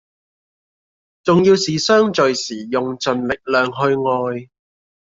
[1.23, 4.49] 重要是在相聚時用盡力量去愛